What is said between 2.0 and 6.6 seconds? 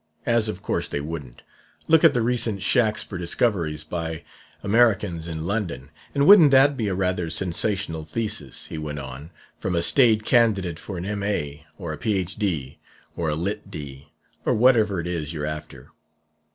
at the recent Shaxper discoveries by Americans in London! 'And wouldn't